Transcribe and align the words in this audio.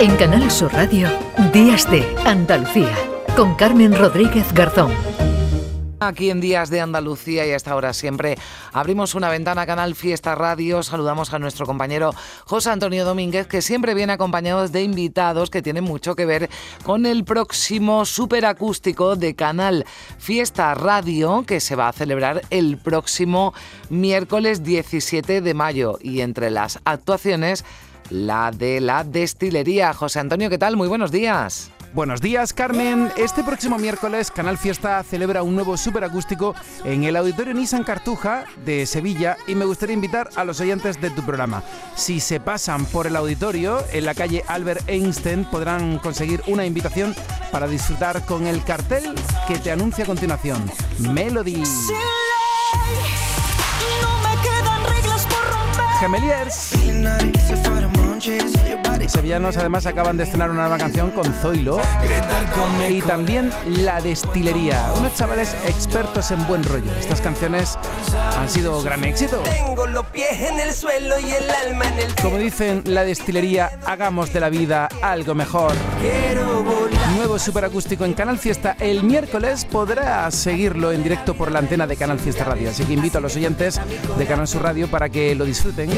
En 0.00 0.14
Canal 0.14 0.48
Sur 0.48 0.72
Radio, 0.72 1.08
Días 1.52 1.90
de 1.90 2.06
Andalucía, 2.24 2.94
con 3.34 3.56
Carmen 3.56 3.92
Rodríguez 3.96 4.52
Garzón. 4.52 4.92
Aquí 5.98 6.30
en 6.30 6.40
Días 6.40 6.70
de 6.70 6.80
Andalucía 6.80 7.44
y 7.44 7.50
hasta 7.50 7.72
ahora 7.72 7.92
siempre 7.92 8.38
abrimos 8.72 9.16
una 9.16 9.28
ventana 9.28 9.66
Canal 9.66 9.96
Fiesta 9.96 10.36
Radio. 10.36 10.84
Saludamos 10.84 11.34
a 11.34 11.40
nuestro 11.40 11.66
compañero 11.66 12.14
José 12.44 12.70
Antonio 12.70 13.04
Domínguez, 13.04 13.48
que 13.48 13.60
siempre 13.60 13.94
viene 13.94 14.12
acompañado 14.12 14.68
de 14.68 14.82
invitados 14.84 15.50
que 15.50 15.62
tienen 15.62 15.82
mucho 15.82 16.14
que 16.14 16.26
ver 16.26 16.48
con 16.84 17.04
el 17.04 17.24
próximo 17.24 18.04
superacústico 18.04 19.16
de 19.16 19.34
Canal 19.34 19.84
Fiesta 20.18 20.72
Radio, 20.74 21.42
que 21.44 21.58
se 21.58 21.74
va 21.74 21.88
a 21.88 21.92
celebrar 21.92 22.42
el 22.50 22.78
próximo 22.78 23.52
miércoles 23.90 24.62
17 24.62 25.40
de 25.40 25.54
mayo. 25.54 25.98
Y 26.00 26.20
entre 26.20 26.50
las 26.50 26.78
actuaciones, 26.84 27.64
la 28.10 28.50
de 28.50 28.80
la 28.80 29.04
destilería. 29.04 29.92
José 29.94 30.20
Antonio, 30.20 30.50
¿qué 30.50 30.58
tal? 30.58 30.76
Muy 30.76 30.88
buenos 30.88 31.10
días. 31.10 31.70
Buenos 31.94 32.20
días, 32.20 32.52
Carmen. 32.52 33.10
Este 33.16 33.42
próximo 33.42 33.78
miércoles, 33.78 34.30
Canal 34.30 34.58
Fiesta 34.58 35.02
celebra 35.02 35.42
un 35.42 35.54
nuevo 35.54 35.76
superacústico 35.78 36.54
en 36.84 37.04
el 37.04 37.16
Auditorio 37.16 37.54
Nissan 37.54 37.82
Cartuja 37.82 38.44
de 38.64 38.84
Sevilla 38.84 39.38
y 39.46 39.54
me 39.54 39.64
gustaría 39.64 39.94
invitar 39.94 40.28
a 40.36 40.44
los 40.44 40.60
oyentes 40.60 41.00
de 41.00 41.10
tu 41.10 41.22
programa. 41.22 41.62
Si 41.96 42.20
se 42.20 42.40
pasan 42.40 42.84
por 42.86 43.06
el 43.06 43.16
auditorio 43.16 43.82
en 43.90 44.04
la 44.04 44.14
calle 44.14 44.44
Albert 44.48 44.86
Einstein, 44.86 45.46
podrán 45.46 45.98
conseguir 45.98 46.42
una 46.46 46.66
invitación 46.66 47.14
para 47.50 47.66
disfrutar 47.66 48.24
con 48.26 48.46
el 48.46 48.62
cartel 48.64 49.14
que 49.48 49.58
te 49.58 49.70
anuncia 49.70 50.04
a 50.04 50.06
continuación: 50.06 50.70
Melody. 50.98 51.62
Gemeliers. 56.00 56.74
Sevillanos 59.08 59.56
además 59.56 59.86
acaban 59.86 60.16
de 60.16 60.24
estrenar 60.24 60.50
una 60.50 60.62
nueva 60.62 60.76
canción 60.76 61.10
con 61.12 61.32
Zoilo 61.34 61.80
y 62.88 63.00
también 63.02 63.50
La 63.64 64.00
Destilería, 64.00 64.92
unos 64.96 65.14
chavales 65.14 65.54
expertos 65.66 66.30
en 66.32 66.44
buen 66.46 66.64
rollo. 66.64 66.90
Estas 66.98 67.20
canciones 67.20 67.78
han 68.36 68.48
sido 68.48 68.82
gran 68.82 69.04
éxito. 69.04 69.38
Tengo 69.44 69.86
los 69.86 70.04
pies 70.06 70.40
en 70.40 70.58
el 70.58 70.72
suelo 70.72 71.14
y 71.20 71.30
el 71.30 71.48
alma 71.48 71.86
en 71.86 71.98
el 72.00 72.14
Como 72.16 72.38
dicen 72.38 72.82
La 72.86 73.04
Destilería, 73.04 73.78
hagamos 73.86 74.32
de 74.32 74.40
la 74.40 74.48
vida 74.48 74.88
algo 75.00 75.34
mejor. 75.34 75.72
Nuevo 77.16 77.38
superacústico 77.38 78.04
en 78.04 78.14
Canal 78.14 78.38
Fiesta 78.38 78.76
el 78.78 79.02
miércoles 79.02 79.64
podrás 79.64 80.34
seguirlo 80.34 80.92
en 80.92 81.02
directo 81.02 81.34
por 81.34 81.50
la 81.50 81.60
antena 81.60 81.86
de 81.86 81.96
Canal 81.96 82.18
Fiesta 82.18 82.44
Radio. 82.44 82.70
Así 82.70 82.84
que 82.84 82.92
invito 82.92 83.18
a 83.18 83.20
los 83.20 83.34
oyentes 83.36 83.80
de 84.18 84.26
Canal 84.26 84.46
Sur 84.46 84.62
Radio 84.62 84.88
para 84.88 85.08
que 85.08 85.34
lo 85.34 85.44
disfruten. 85.44 85.90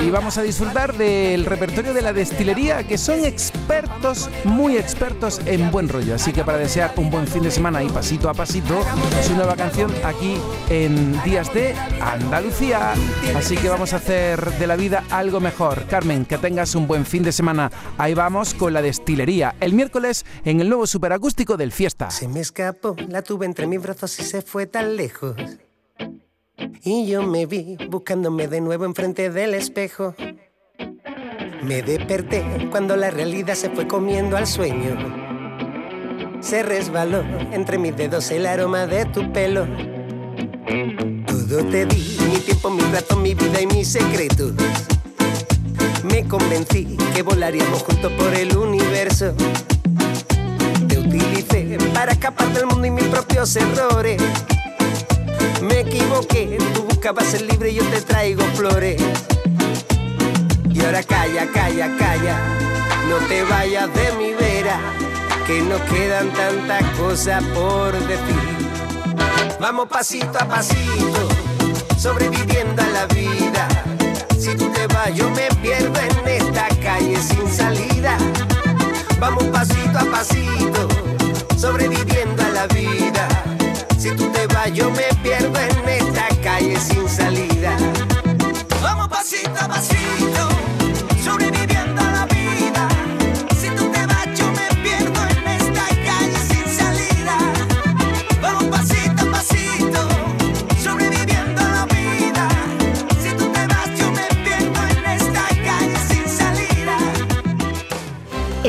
Y 0.00 0.10
vamos 0.10 0.38
a 0.38 0.42
disfrutar 0.42 0.94
del 1.40 1.46
repertorio 1.46 1.94
de 1.94 2.02
la 2.02 2.12
destilería, 2.12 2.86
que 2.86 2.98
son 2.98 3.24
expertos, 3.24 4.28
muy 4.44 4.76
expertos 4.76 5.40
en 5.46 5.70
buen 5.70 5.88
rollo. 5.88 6.14
Así 6.14 6.34
que 6.34 6.44
para 6.44 6.58
desear 6.58 6.92
un 6.96 7.10
buen 7.10 7.26
fin 7.26 7.42
de 7.42 7.50
semana 7.50 7.82
y 7.82 7.88
pasito 7.88 8.28
a 8.28 8.34
pasito, 8.34 8.82
su 9.22 9.34
nueva 9.34 9.56
canción 9.56 9.90
aquí 10.04 10.36
en 10.68 11.18
Días 11.22 11.52
de 11.54 11.74
Andalucía. 11.98 12.92
Así 13.34 13.56
que 13.56 13.70
vamos 13.70 13.94
a 13.94 13.96
hacer 13.96 14.38
de 14.58 14.66
la 14.66 14.76
vida 14.76 15.04
algo 15.08 15.40
mejor. 15.40 15.86
Carmen, 15.86 16.26
que 16.26 16.36
tengas 16.36 16.74
un 16.74 16.86
buen 16.86 17.06
fin 17.06 17.22
de 17.22 17.32
semana. 17.32 17.70
Ahí 17.96 18.12
vamos 18.12 18.52
con 18.52 18.74
la 18.74 18.82
destilería. 18.82 19.54
El 19.60 19.72
miércoles 19.72 20.26
en 20.44 20.60
el 20.60 20.68
nuevo 20.68 20.86
superacústico 20.86 21.56
del 21.56 21.72
Fiesta. 21.72 22.10
Se 22.10 22.28
me 22.28 22.40
escapó, 22.40 22.96
la 23.08 23.22
tuve 23.22 23.46
entre 23.46 23.66
mis 23.66 23.80
brazos 23.80 24.18
y 24.20 24.24
se 24.24 24.42
fue 24.42 24.66
tan 24.66 24.94
lejos. 24.94 25.36
Y 26.82 27.06
yo 27.06 27.22
me 27.22 27.46
vi 27.46 27.78
buscándome 27.88 28.46
de 28.46 28.60
nuevo 28.60 28.84
enfrente 28.84 29.30
del 29.30 29.54
espejo. 29.54 30.14
Me 31.62 31.82
desperté 31.82 32.42
cuando 32.70 32.96
la 32.96 33.10
realidad 33.10 33.54
se 33.54 33.68
fue 33.68 33.86
comiendo 33.86 34.36
al 34.36 34.46
sueño. 34.46 34.96
Se 36.40 36.62
resbaló 36.62 37.22
entre 37.52 37.76
mis 37.76 37.94
dedos 37.94 38.30
el 38.30 38.46
aroma 38.46 38.86
de 38.86 39.04
tu 39.04 39.30
pelo. 39.30 39.66
Todo 41.26 41.64
te 41.66 41.84
di, 41.84 42.16
mi 42.30 42.38
tiempo, 42.38 42.70
mi 42.70 42.80
rato, 42.92 43.16
mi 43.16 43.34
vida 43.34 43.60
y 43.60 43.66
mis 43.66 43.88
secretos. 43.88 44.52
Me 46.04 46.26
convencí 46.26 46.96
que 47.14 47.22
volaríamos 47.22 47.82
juntos 47.82 48.10
por 48.12 48.34
el 48.34 48.56
universo. 48.56 49.34
Te 50.88 50.98
utilicé 50.98 51.76
para 51.92 52.12
escapar 52.12 52.48
del 52.54 52.66
mundo 52.66 52.86
y 52.86 52.90
mis 52.90 53.04
propios 53.04 53.54
errores. 53.56 54.20
Me 55.60 55.80
equivoqué, 55.80 56.56
tú 56.72 56.84
buscabas 56.84 57.26
ser 57.26 57.42
libre 57.42 57.70
y 57.70 57.74
yo 57.74 57.84
te 57.84 58.00
traigo 58.00 58.42
flores. 58.54 59.02
Y 60.80 60.84
ahora 60.84 61.02
calla, 61.02 61.46
calla, 61.52 61.96
calla, 61.98 62.38
no 63.08 63.16
te 63.28 63.42
vayas 63.44 63.92
de 63.92 64.12
mi 64.12 64.32
vera, 64.32 64.78
que 65.46 65.60
nos 65.60 65.80
quedan 65.82 66.30
tantas 66.30 66.82
cosas 66.98 67.44
por 67.54 67.92
decir. 68.06 68.70
Vamos 69.60 69.88
pasito 69.88 70.38
a 70.38 70.48
pasito, 70.48 71.28
sobreviviendo 71.98 72.82
a 72.82 72.86
la 72.86 73.06
vida. 73.08 73.68
Si 74.38 74.54
tú 74.56 74.70
te 74.70 74.86
vas, 74.86 75.14
yo 75.14 75.28
me 75.30 75.48
pierdo 75.60 76.00
en 76.00 76.28
esta 76.28 76.68
calle 76.82 77.16
sin 77.20 77.46
salida. 77.46 78.16
Vamos 79.18 79.44
pasito 79.44 79.98
a 79.98 80.04
pasito, 80.10 80.88
sobreviviendo 81.58 82.42
a 82.42 82.48
la 82.48 82.66
vida. 82.68 83.28
Si 83.98 84.12
tú 84.12 84.30
te 84.32 84.46
vas, 84.46 84.72
yo 84.72 84.90
me 84.90 85.04
pierdo 85.22 85.29